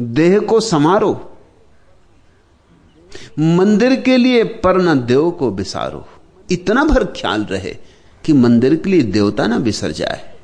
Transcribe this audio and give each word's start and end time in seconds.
देह 0.00 0.38
को 0.40 0.60
समारो 0.60 1.30
मंदिर 3.38 4.00
के 4.00 4.16
लिए 4.16 4.44
पर 4.44 4.80
न 4.80 5.06
देव 5.06 5.30
को 5.30 5.50
बिसारो। 5.50 6.08
इतना 6.50 6.84
भर 6.84 7.04
ख्याल 7.04 7.44
रहे 7.44 7.76
कि 8.24 8.32
मंदिर 8.32 8.76
के 8.76 8.90
लिए 8.90 9.02
देवता 9.02 9.46
ना 9.46 9.58
बिसर 9.58 9.90
जाए। 9.90 10.34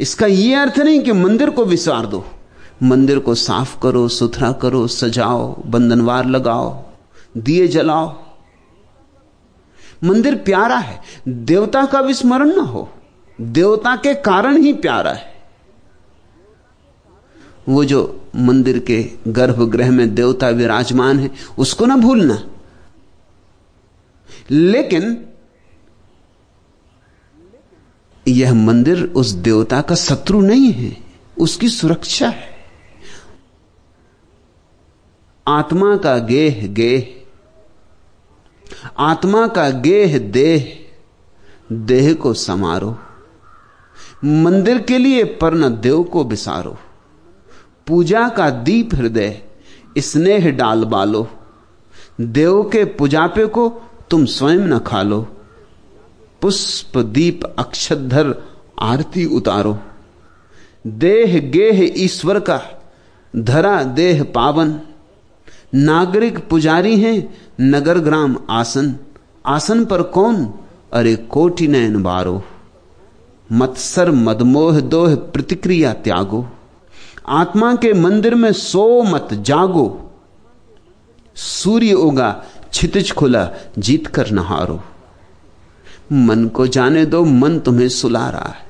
इसका 0.00 0.26
यह 0.26 0.62
अर्थ 0.62 0.78
नहीं 0.78 1.00
कि 1.00 1.12
मंदिर 1.12 1.50
को 1.50 1.64
विसार 1.64 2.06
दो। 2.06 2.24
मंदिर 2.82 3.18
को 3.18 3.34
साफ़ 3.34 3.80
करो, 3.80 4.08
सुथरा 4.08 4.52
करो, 4.52 4.86
सजाओ, 4.86 5.62
बंधनवार 5.66 6.26
लगाओ, 6.26 6.84
दिए 7.36 7.68
जलाओ। 7.68 8.22
मंदिर 10.04 10.34
प्यारा 10.34 10.76
है। 10.76 11.02
देवता 11.28 11.84
का 11.84 12.00
विस्मरण 12.00 12.56
ना 12.56 12.62
हो। 12.62 12.88
देवता 13.40 13.96
के 13.96 14.14
कारण 14.14 14.56
ही 14.56 14.72
प्यारा 14.72 15.12
है। 15.12 15.34
वो 17.68 17.84
जो 17.84 18.21
मंदिर 18.36 18.78
के 18.78 19.10
गर्भगृह 19.28 19.90
में 19.90 20.14
देवता 20.14 20.48
विराजमान 20.48 21.18
है, 21.20 21.30
उसको 21.58 21.86
ना 21.86 21.96
भूलना। 21.96 22.42
लेकिन 24.50 25.26
यह 28.28 28.54
मंदिर 28.54 29.02
उस 29.04 29.30
देवता 29.30 29.80
का 29.80 29.94
शत्रु 29.94 30.40
नहीं 30.40 30.72
है, 30.72 30.96
उसकी 31.38 31.68
सुरक्षा 31.68 32.28
है। 32.28 32.50
आत्मा 35.48 35.96
का 35.96 36.18
गेह 36.18 36.66
गेह, 36.66 37.18
आत्मा 38.98 39.46
का 39.46 39.70
गेह 39.70 40.18
देह 40.18 40.78
देह 41.72 42.14
को 42.14 42.34
समारो 42.34 42.98
मंदिर 44.24 44.78
के 44.78 44.98
लिए 44.98 45.24
पर 45.24 45.54
न 45.54 45.68
देव 45.80 46.02
को 46.02 46.24
बिसारो। 46.24 46.76
पूजा 47.86 48.28
का 48.28 48.50
दीप 48.50 48.94
हृदय, 48.94 49.42
स्नेह 49.98 50.50
डाल 50.50 50.84
बालो। 50.84 51.28
देव 52.20 52.62
के 52.62 52.84
पुजापे 52.84 53.46
को 53.46 53.68
तुम 54.10 54.24
स्वयं 54.24 54.58
न 54.58 54.78
खा 54.78 55.02
लो 55.02 55.26
पुष्प 56.42 56.98
दीप 56.98 57.40
अक्षधर 57.58 58.34
आरती 58.80 59.24
उतारो। 59.24 59.78
देह 60.86 61.38
गेह 61.38 61.92
ईश्वर 61.96 62.40
का, 62.40 62.62
धरा 63.36 63.82
देह 63.82 64.24
पावन। 64.24 64.80
नागरिक 65.74 66.48
पुजारी 66.48 67.00
हैं 67.00 67.34
नगर 67.60 67.98
ग्राम 67.98 68.36
आसन। 68.50 68.94
आसन 69.46 69.84
पर 69.84 70.02
कौन? 70.02 70.54
अरे 70.92 71.16
कोटि 71.16 71.68
नयन 71.68 72.02
बारो। 72.02 72.42
मत्सर 73.52 74.10
मदमोह 74.10 74.80
दोह 74.80 75.14
प्रतिक्रिया 75.14 75.92
त्यागो। 75.92 76.46
आत्मा 77.28 77.74
के 77.74 77.92
मंदिर 77.92 78.34
में 78.34 78.52
सो 78.52 79.02
मत 79.02 79.28
जागो। 79.32 80.10
सूर्य 81.34 81.92
उगा 81.92 82.44
छितिज 82.72 83.12
खुला 83.12 83.50
जीत 83.78 84.06
कर 84.06 84.30
नहारो। 84.30 84.82
मन 86.12 86.48
को 86.48 86.66
जाने 86.66 87.06
दो, 87.06 87.24
मन 87.24 87.58
तुम्हें 87.58 87.88
सुला 87.88 88.30
रहा 88.30 88.48
है। 88.48 88.66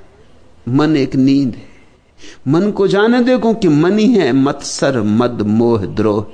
मन 0.69 0.97
एक 0.97 1.17
नींद 1.17 1.55
है। 1.55 1.69
मन 2.49 2.71
को 2.71 2.89
जाने 2.89 3.23
देखो 3.23 3.55
कि 3.55 3.69
मन 3.69 3.99
ही 3.99 4.15
है, 4.15 4.33
मत्सर 4.33 5.03
मद 5.03 5.43
मोह 5.43 5.87
द्रोह। 5.87 6.27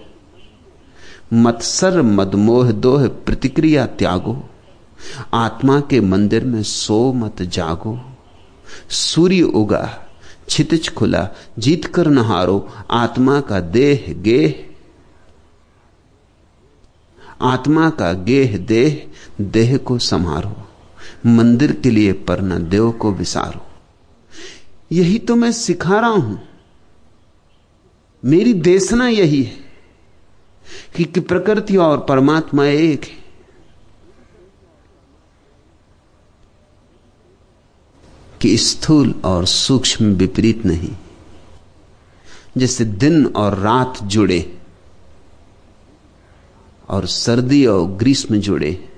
मत्सर 1.32 2.02
मद 2.02 2.34
मोह 2.34 2.70
दोह 2.70 3.08
प्रतिक्रिया 3.08 3.86
त्यागो। 3.86 4.50
आत्मा 5.34 5.80
के 5.80 6.00
मंदिर 6.00 6.44
में 6.44 6.62
सो 6.62 7.12
मत 7.12 7.42
जागो। 7.42 8.00
सूर्य 8.90 9.42
उगा 9.42 10.04
छितिज 10.48 10.88
खुला 10.88 11.28
जीत 11.58 11.84
कर 11.86 12.06
नहारो 12.06 12.68
आत्मा 12.90 13.40
का 13.40 13.60
देह 13.60 14.14
गेह। 14.22 14.64
आत्मा 17.40 17.90
का 17.90 18.12
गेह 18.12 18.56
देह 18.58 19.06
देह 19.40 19.76
को 19.76 19.98
संहारो 19.98 20.56
मंदिर 21.26 21.72
के 21.72 21.90
लिए 21.90 22.12
पर 22.12 22.40
न 22.40 22.68
देव 22.68 22.90
को 22.92 23.12
विसारो। 23.12 23.66
यही 24.92 25.18
तो 25.18 25.36
मैं 25.36 25.52
सिखा 25.52 26.00
रहा 26.00 26.10
हूँ। 26.10 26.40
मेरी 28.22 28.54
देशना 28.54 29.08
यही 29.08 29.42
है 29.42 29.56
कि, 30.96 31.04
कि 31.04 31.20
प्रकृति 31.20 31.76
और 31.76 31.98
परमात्मा 31.98 32.66
एक 32.66 33.04
है। 33.04 33.27
कि 38.40 38.56
स्थूल 38.58 39.14
और 39.24 39.46
सूक्ष्म 39.46 40.14
विपरीत 40.14 40.66
नहीं 40.66 40.94
जैसे 42.58 42.84
दिन 42.84 43.26
और 43.26 43.58
रात 43.58 44.02
जुड़े 44.02 44.58
और 46.88 47.06
सर्दी 47.06 47.66
और 47.66 47.86
ग्रीष्म 47.86 48.36
जुड़े, 48.36 48.88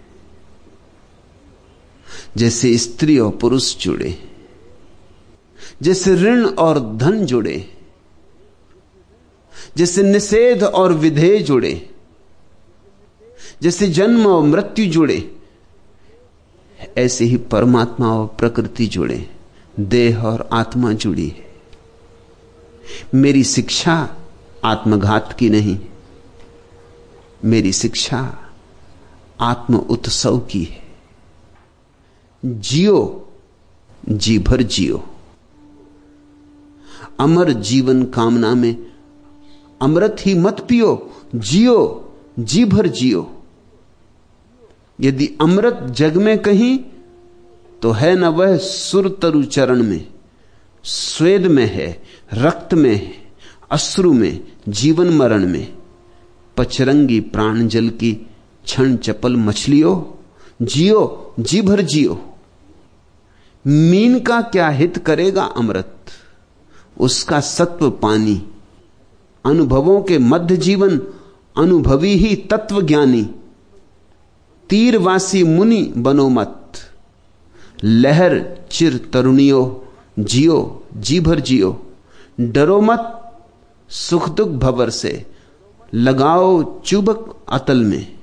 जैसे 2.36 2.76
स्त्री 2.78 3.18
और 3.18 3.30
पुरुष 3.30 3.76
जुड़े, 3.76 4.18
जैसे 5.82 6.14
ऋण 6.14 6.44
और 6.44 6.78
धन 6.96 7.24
जुड़े, 7.26 7.70
जैसे 9.76 10.02
निषेध 10.02 10.62
और 10.62 10.92
विधेय 10.92 11.38
जुड़े, 11.38 11.90
जैसे 13.62 13.86
जन्म 13.86 14.26
और 14.26 14.42
मृत्यु 14.42 14.86
जुड़े। 14.86 15.39
ऐसे 16.98 17.24
ही 17.24 17.36
परमात्मा 17.36 18.12
और 18.12 18.26
प्रकृति 18.26 18.86
जुड़े 18.86 19.30
देह 19.80 20.24
और 20.24 20.48
आत्मा 20.52 20.92
जुड़ी 20.92 21.28
है। 21.28 21.50
मेरी 23.14 23.44
शिक्षा 23.44 24.16
आत्मघात 24.64 25.36
की 25.38 25.50
नहीं, 25.50 25.78
मेरी 27.44 27.72
शिक्षा 27.72 28.38
आत्म 29.40 29.76
उत्सव 29.76 30.38
की 30.38 30.64
है। 30.64 30.82
जियो, 32.44 33.28
जी 34.08 34.38
भर 34.38 34.62
जियो। 34.62 35.06
अमर 37.20 37.52
जीवन 37.52 38.04
कामना 38.04 38.54
में 38.54 38.92
अमृत 39.82 40.16
ही 40.20 40.34
मत 40.34 40.66
पियो, 40.68 41.10
जियो, 41.34 42.12
जी 42.38 42.64
भर 42.64 42.86
जियो। 42.86 43.39
यदि 45.00 45.38
अमृत 45.40 45.78
जग 45.90 46.16
में 46.16 46.38
कहीं 46.38 46.78
तो 47.82 47.90
है 47.90 48.16
न 48.16 48.24
वह 48.24 48.56
सुर 48.56 49.18
तरु 49.22 49.42
चरण 49.42 49.82
में, 49.82 50.06
स्वेद 50.84 51.46
में 51.46 51.66
है, 51.66 52.02
रक्त 52.34 52.74
में 52.74 52.96
है, 52.96 53.12
अश्रु 53.70 54.12
में, 54.12 54.52
जीवन 54.68 55.08
मरण 55.08 55.46
में। 55.46 55.74
पचरंगी 56.56 57.20
प्राण 57.20 57.68
जल 57.68 57.88
की 57.88 58.12
क्षण 58.64 58.96
चपल 58.96 59.36
मछलियों, 59.36 60.02
जियो 60.66 61.34
जी 61.40 61.62
भर 61.62 61.80
जियो। 61.80 62.34
मीन 63.66 64.20
का 64.20 64.40
क्या 64.40 64.68
हित 64.68 64.98
करेगा 64.98 65.42
अमृत? 65.42 65.96
उसका 67.00 67.40
सत्व 67.40 67.90
पानी। 67.90 68.46
अनुभवों 69.44 70.02
के 70.02 70.18
मध्य 70.18 70.56
जीवन 70.56 71.00
अनुभवी 71.56 72.14
ही 72.14 72.36
तत्व 72.36 72.82
ज्ञानी 72.82 73.30
तीरवासी 74.70 75.44
मुनि 75.44 75.92
बनो 75.96 76.28
मत। 76.28 76.72
लहर 77.84 78.64
चिर 78.72 79.10
तरुणियो, 79.12 79.84
जियो 80.18 80.84
जी 80.96 81.20
भर 81.20 81.40
जियो। 81.40 81.86
डरो 82.40 82.80
मत 82.80 83.32
सुख 83.88 84.28
दुख 84.28 84.48
भवर 84.48 84.90
से। 84.90 85.26
लगाओ 85.94 86.80
चुबक 86.80 87.36
अतल 87.52 87.84
में। 87.84 88.18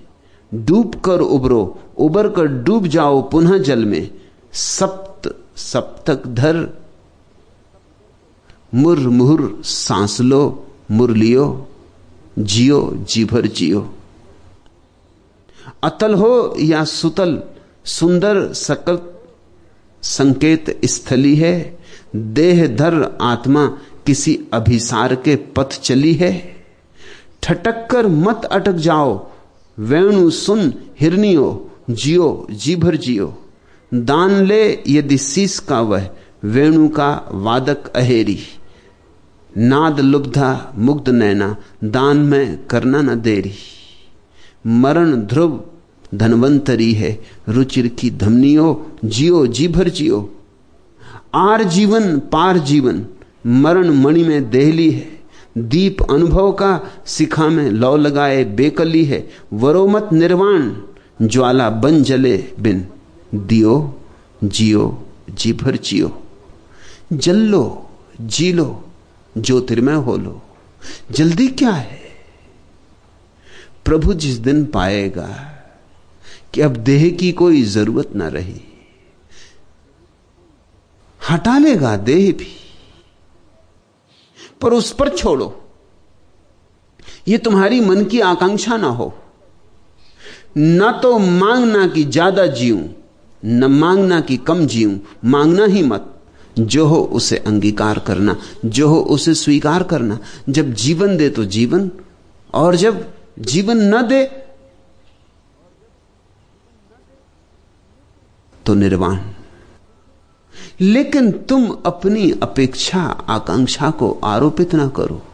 डूब 0.53 0.95
कर 0.95 1.19
उबरो, 1.19 1.79
उबर 1.97 2.29
कर 2.29 2.45
डूब 2.45 2.87
जाओ 2.87 3.29
पुनः 3.29 3.57
जल 3.57 3.85
में। 3.85 4.11
सप्त, 4.53 5.43
सप्तक 5.55 6.27
धर। 6.27 6.69
मुर 8.75 8.99
मुहुर 8.99 9.61
सांस 9.63 10.21
लो 10.21 10.67
मुरलियो 10.91 11.67
जियो 12.39 12.93
जी 13.09 13.25
भर 13.25 13.47
जियो। 13.47 13.93
अतल 15.83 16.13
हो 16.13 16.55
या 16.59 16.83
सुतल, 16.83 17.43
सुंदर 17.85 18.53
सकल 18.53 18.99
संकेत 20.01 20.85
स्थली 20.85 21.35
है। 21.35 21.79
देह 22.15 22.67
धर 22.67 23.17
आत्मा 23.21 23.77
किसी 24.05 24.39
अभिसार 24.53 25.15
के 25.15 25.35
पथ 25.35 25.81
चली 25.81 26.13
है। 26.13 26.55
ठटक 27.43 27.87
कर 27.91 28.07
मत 28.07 28.45
अटक 28.45 28.71
जाओ, 28.71 29.27
वेणु 29.79 30.29
सुन 30.29 30.73
हिरनियो 30.99 31.71
जियो 31.89 32.47
जी 32.51 32.75
भर 32.75 32.95
जियो। 32.95 33.43
दान 33.93 34.45
ले 34.45 34.83
यदि 34.87 35.17
शीस 35.17 35.59
का 35.59 35.81
वह, 35.81 36.09
वेणु 36.43 36.89
का 36.89 37.29
वादक 37.31 37.87
अहेरी। 37.87 38.39
नाद 39.57 39.99
लुब्धा 39.99 40.73
मुग्ध 40.75 41.09
नैना, 41.09 41.55
दान 41.83 42.17
में 42.17 42.65
करना 42.65 43.01
न 43.01 43.21
देरी। 43.21 43.53
मरण 44.67 45.15
ध्रुव 45.15 45.63
धनवंतरी 46.15 46.93
है। 46.93 47.21
रुचिर 47.49 47.87
की 47.87 48.11
धमनियो, 48.11 48.91
जियो 49.05 49.47
जी 49.47 49.67
भर 49.67 49.89
जियो। 49.89 50.33
आर 51.33 51.63
जीवन, 51.63 52.19
पार 52.19 52.57
जीवन, 52.57 53.05
मरण 53.47 53.89
मणि 53.89 54.23
में 54.23 54.49
देहली 54.49 54.91
है। 54.91 55.19
दीप 55.57 56.01
अनुभव 56.01 56.51
का 56.51 56.81
सिखा 57.05 57.47
में 57.47 57.71
लौ 57.71 57.97
लगाए 57.97 58.43
बेकली 58.43 59.05
है। 59.05 59.29
वरोमत 59.53 60.09
निर्वाण, 60.13 60.73
ज्वाला 61.21 61.69
बन 61.69 62.03
जले 62.03 62.45
बिन। 62.59 62.87
दियो, 63.35 63.99
जियो 64.43 65.05
जी 65.29 65.53
भर 65.53 65.75
जियो 65.75 66.21
जल 67.13 67.37
लो 67.37 67.89
जी 68.21 68.53
लो 68.53 68.83
ज्योतिर्मय 69.37 69.93
हो 69.93 70.17
लो 70.17 70.41
जल्दी 71.11 71.47
क्या 71.47 71.71
है? 71.71 72.06
प्रभु 73.87 74.13
जिस 74.15 74.37
दिन 74.37 74.63
पाएगा 74.65 75.27
कि 76.53 76.61
अब 76.61 76.75
देह 76.83 77.09
की 77.09 77.31
कोई 77.31 77.61
ज़रूरत 77.65 78.15
ना 78.15 78.27
रही, 78.27 78.61
हटा 81.21 81.57
लेगा 81.57 81.95
देह 81.97 82.31
भी, 82.33 82.51
पर 84.61 84.73
उस 84.73 84.91
पर 84.91 85.09
छोड़ो। 85.09 85.49
यह 87.27 87.37
तुम्हारी 87.37 87.79
मन 87.81 88.03
की 88.05 88.19
आकांक्षा 88.21 88.77
ना 88.77 88.87
हो। 88.89 89.13
ना 90.57 90.91
तो 90.91 91.17
मांगना 91.19 91.87
कि 91.87 92.03
ज़्यादा 92.03 92.45
जीऊं, 92.49 92.83
न 93.43 93.65
मांगना 93.71 94.19
कि 94.21 94.37
कम 94.37 94.65
जीऊं, 94.67 94.97
मांगना 95.25 95.65
ही 95.65 95.83
मत। 95.83 96.13
जो 96.59 96.85
हो 96.85 97.01
उसे 97.13 97.37
अंगीकार 97.37 97.99
करना, 97.99 98.35
जो 98.65 98.87
हो 98.87 98.99
उसे 99.09 99.33
स्वीकार 99.33 99.83
करना। 99.83 100.19
जब 100.49 100.73
जीवन 100.75 101.17
दे 101.17 101.29
तो 101.29 101.45
जीवन, 101.47 101.91
और 102.53 102.75
जब 102.75 103.05
जीवन 103.39 103.77
न 103.77 104.07
दे 104.07 104.43
तो 108.65 108.73
निर्वाण। 108.73 109.19
लेकिन 110.81 111.31
तुम 111.31 111.77
अपनी 111.85 112.31
अपेक्षा, 112.31 113.01
आकांक्षा 113.05 113.91
को 113.91 114.19
आरोपित 114.23 114.73
ना 114.73 114.87
करो। 114.87 115.25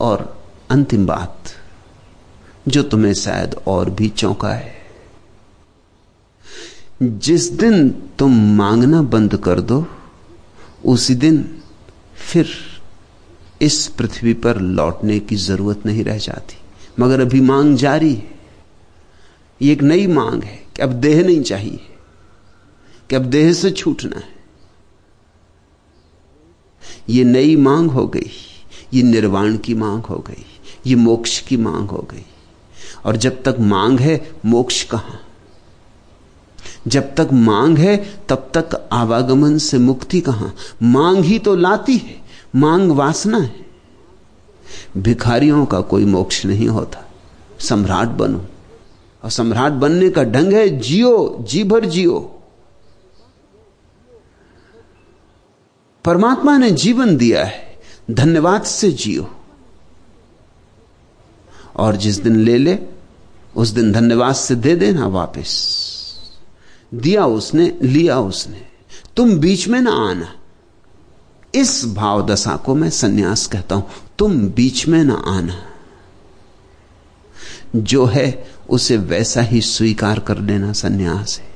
और 0.00 0.44
अंतिम 0.70 1.06
बात, 1.06 1.42
जो 2.68 2.82
तुम्हें 2.82 3.14
शायद 3.14 3.54
और 3.66 3.90
भी 3.90 4.08
चौंका 4.08 4.48
है, 4.48 4.80
जिस 7.02 7.50
दिन 7.50 7.90
तुम 7.90 8.56
मांगना 8.56 9.02
बंद 9.02 9.36
कर 9.36 9.60
दो, 9.60 9.86
उसी 10.84 11.14
दिन 11.14 11.62
फिर 12.32 12.69
इस 13.62 13.86
पृथ्वी 13.88 14.34
पर 14.34 14.60
लौटने 14.60 15.18
की 15.18 15.36
ज़रूरत 15.36 15.86
नहीं 15.86 16.04
रह 16.04 16.18
जाती। 16.18 16.56
मगर 17.00 17.20
अभी 17.20 17.40
मांग 17.40 17.76
जारी 17.76 18.14
है। 18.14 18.38
ये 19.62 19.72
एक 19.72 19.82
नई 19.82 20.06
मांग 20.06 20.42
है 20.42 20.56
कि 20.76 20.82
अब 20.82 20.90
देह 20.90 21.22
नहीं 21.26 21.42
चाहिए, 21.42 21.80
कि 23.10 23.16
अब 23.16 23.22
देह 23.22 23.52
से 23.52 23.70
छूटना 23.70 24.16
है। 24.16 24.28
ये 27.08 27.24
नई 27.24 27.56
मांग 27.56 27.90
हो 27.90 28.06
गई, 28.06 28.30
ये 28.94 29.02
निर्वाण 29.02 29.56
की 29.56 29.74
मांग 29.74 30.02
हो 30.02 30.16
गई, 30.18 30.44
ये 30.86 30.94
मोक्ष 30.94 31.40
की 31.40 31.56
मांग 31.56 31.88
हो 31.88 32.06
गई। 32.10 32.24
और 33.04 33.16
जब 33.16 33.42
तक 33.42 33.56
मांग 33.60 34.00
है, 34.00 34.32
मोक्ष 34.46 34.82
कहाँ? 34.82 35.20
जब 36.88 37.14
तक 37.14 37.28
मांग 37.32 37.78
है, 37.78 37.96
तब 38.28 38.50
तक 38.56 38.88
आवागमन 38.92 39.58
से 39.58 39.78
मुक्ति 39.78 40.20
कहाँ? 40.20 40.54
मांग 40.82 41.24
ही 41.24 41.38
तो 41.38 41.54
लाती 41.56 41.96
है। 41.96 42.19
मांग 42.56 42.90
वासना 42.90 43.38
है। 43.38 43.66
भिखारियों 44.96 45.66
का 45.66 45.80
कोई 45.80 46.04
मोक्ष 46.04 46.46
नहीं 46.46 46.68
होता। 46.68 47.10
सम्राट 47.60 48.08
बनो। 48.08 48.46
और 49.24 49.30
सम्राट 49.30 49.72
बनने 49.72 50.10
का 50.10 50.24
ढंग 50.24 50.52
है, 50.52 50.78
जियो 50.78 51.36
जी 51.40 51.64
भर 51.64 51.84
जियो। 51.84 52.42
परमात्मा 56.04 56.58
ने 56.58 56.70
जीवन 56.70 57.16
दिया 57.16 57.44
है, 57.44 57.80
धन्यवाद 58.10 58.62
से 58.62 58.92
जियो। 58.92 59.36
और 61.76 61.96
जिस 61.96 62.16
दिन 62.16 62.36
ले 62.36 62.58
ले, 62.58 62.78
उस 63.56 63.68
दिन 63.68 63.92
धन्यवाद 63.92 64.34
से 64.34 64.54
दे 64.54 64.76
देना 64.76 65.06
वापस। 65.06 65.80
दिया 66.94 67.26
उसने, 67.26 67.78
लिया 67.82 68.18
उसने। 68.18 68.68
तुम 69.16 69.38
बीच 69.38 69.68
में 69.68 69.80
ना 69.80 69.92
आना। 69.92 70.39
इस 71.54 71.84
भाव 71.86 72.26
दशा 72.26 72.56
को 72.56 72.74
मैं 72.74 72.90
सन्यास 72.90 73.46
कहता 73.46 73.74
हूँ। 73.74 73.90
तुम 74.18 74.48
बीच 74.48 74.88
में 74.88 75.04
ना 75.04 75.14
आना। 75.14 75.66
जो 77.76 78.04
है, 78.04 78.52
उसे 78.70 78.96
वैसा 78.96 79.40
ही 79.40 79.60
स्वीकार 79.60 80.18
कर 80.18 80.38
लेना 80.38 80.72
सन्यास 80.72 81.38
है। 81.38 81.50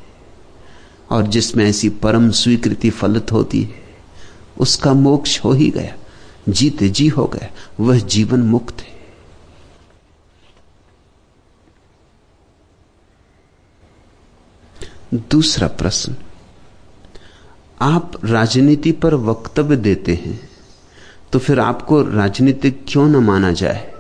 और 1.10 1.26
जिसमें 1.26 1.64
ऐसी 1.64 1.88
परम 1.88 2.30
स्वीकृति 2.30 2.90
फलित 2.90 3.32
होती 3.32 3.62
है, 3.62 3.84
उसका 4.60 4.92
मोक्ष 4.92 5.44
हो 5.44 5.52
ही 5.52 5.70
गया। 5.70 5.96
जीते 6.48 6.88
जी 6.88 7.08
हो 7.08 7.24
गया। 7.24 7.50
वह 7.80 7.98
जीवन 7.98 8.40
मुक्त 8.40 8.80
है। 8.80 8.94
दूसरा 15.14 15.68
प्रश्न 15.68 16.16
आप 17.80 18.12
राजनीति 18.24 18.92
पर 18.92 19.14
वक्तव्य 19.14 19.76
देते 19.76 20.14
हैं 20.14 20.50
तो 21.32 21.38
फिर 21.38 21.60
आपको 21.60 22.02
राजनीतिक 22.02 22.84
क्यों 22.88 23.06
न 23.08 23.16
माना 23.16 23.52
जाए? 23.52 23.92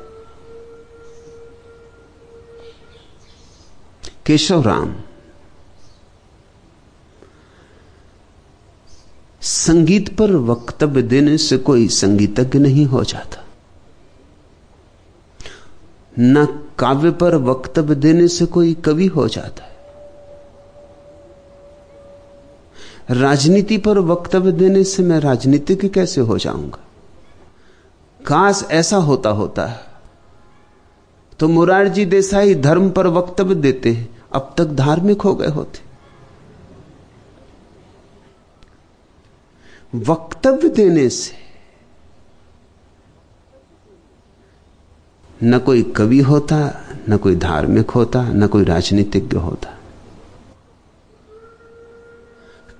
केशव 4.26 4.62
राम, 4.62 4.94
संगीत 9.42 10.16
पर 10.16 10.30
वक्तव्य 10.32 11.02
देने 11.02 11.36
से 11.38 11.58
कोई 11.58 11.88
संगीतज्ञ 11.88 12.58
नहीं 12.58 12.86
हो 12.86 13.04
जाता। 13.04 13.44
न 16.18 16.46
काव्य 16.78 17.10
पर 17.10 17.34
वक्तव्य 17.34 17.94
देने 17.94 18.28
से 18.28 18.46
कोई 18.46 18.74
कवि 18.74 19.06
हो 19.06 19.28
जाता 19.28 19.64
है। 19.64 19.73
राजनीति 23.10 23.78
पर 23.78 23.98
वक्तव्य 23.98 24.52
देने 24.52 24.84
से 24.84 25.02
मैं 25.02 25.18
राजनीतिक 25.20 25.92
कैसे 25.92 26.20
हो 26.20 26.38
जाऊँगा? 26.38 26.78
काश 28.26 28.66
ऐसा 28.70 28.96
होता 28.96 29.30
होता। 29.30 29.66
है 29.66 29.80
तो 31.38 31.48
मुरारजी 31.48 32.04
देसाई 32.04 32.54
धर्म 32.54 32.90
पर 32.90 33.06
वक्तव्य 33.06 33.54
देते 33.54 33.92
हैं 33.92 34.22
अब 34.32 34.54
तक 34.58 34.64
धार्मिक 34.64 35.22
हो 35.22 35.34
गए 35.34 35.48
होते। 35.48 35.80
वक्तव्य 39.94 40.68
देने 40.68 41.08
से 41.08 41.32
न 45.42 45.58
कोई 45.58 45.82
कवि 45.82 46.20
होता, 46.20 46.86
न 47.08 47.16
कोई 47.16 47.36
धार्मिक 47.36 47.90
होता, 47.90 48.22
न 48.22 48.46
कोई 48.46 48.64
राजनीतिज्ञ 48.64 49.36
होता। 49.36 49.78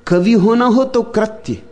कवि 0.06 0.32
होना 0.32 0.64
हो 0.64 0.84
तो 0.84 1.02
कृत्य। 1.02 1.62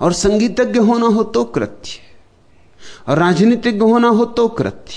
और 0.00 0.12
संगीतज्ञ 0.12 0.80
होना 0.80 1.06
हो 1.06 1.22
तो 1.22 1.44
कृत्य। 1.44 2.00
और 3.08 3.18
राजनीतिज्ञ 3.18 3.80
होना 3.80 4.08
हो 4.08 4.24
तो 4.24 4.48
कृत्य। 4.48 4.92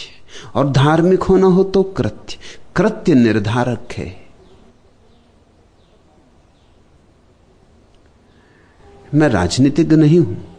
और 0.56 0.70
धार्मिक 0.70 1.24
होना 1.24 1.48
हो 1.48 1.64
तो 1.64 1.84
कृत्य। 1.84 2.38
कृत्य 2.76 3.14
निर्धारक 3.14 3.88
है। 3.92 4.28
मैं 9.14 9.30
राजनीतिज्ञ 9.30 9.96
नहीं 9.96 10.20
हूँ। 10.20 10.58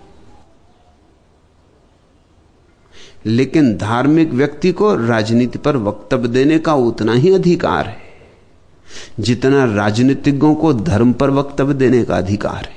लेकिन 3.27 3.77
धार्मिक 3.77 4.31
व्यक्ति 4.31 4.73
को 4.73 4.95
राजनीति 4.95 5.59
पर 5.59 5.77
वक्तव्य 5.77 6.29
देने 6.29 6.59
का 6.59 6.75
उतना 6.75 7.13
ही 7.13 7.35
अधिकार 7.35 7.87
है। 7.87 8.08
जितना 9.21 9.65
राजनीतिज्ञों 9.75 10.55
को 10.55 10.73
धर्म 10.73 11.13
पर 11.13 11.31
वक्तव्य 11.31 11.75
देने 11.75 12.05
का 12.05 12.17
अधिकार 12.17 12.65
है। 12.65 12.77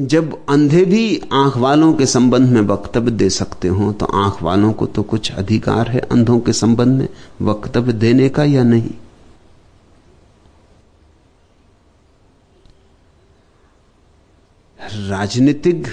जब 0.00 0.34
अंधे 0.48 0.84
भी 0.84 1.22
आँख 1.32 1.56
वालों 1.56 1.92
के 1.94 2.06
संबंध 2.06 2.48
में 2.48 2.60
वक्तव्य 2.60 3.10
दे 3.10 3.28
सकते 3.30 3.68
हो 3.68 3.92
तो 3.92 4.06
आँख 4.06 4.42
वालों 4.42 4.72
को 4.72 4.86
तो 4.86 5.02
कुछ 5.02 5.32
अधिकार 5.32 5.90
है 5.90 6.00
अंधों 6.00 6.38
के 6.40 6.52
संबंध 6.52 6.98
में 6.98 7.08
वक्तव्य 7.42 7.92
देने 7.92 8.28
का 8.28 8.44
या 8.44 8.62
नहीं? 8.64 8.90
राजनीतिक 15.08 15.86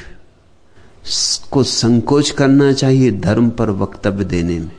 को 1.52 1.64
संकोच 1.64 2.30
करना 2.30 2.72
चाहिए 2.74 3.12
धर्म 3.12 3.50
पर 3.50 3.70
वक्तव्य 3.72 4.26
देने 4.26 4.60
में। 4.60 4.79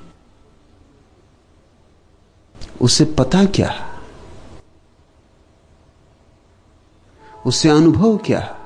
उसे 2.81 3.05
पता 3.05 3.45
क्या 3.45 3.75
उसे 7.47 7.69
अनुभव 7.69 8.17
क्या 8.17 8.57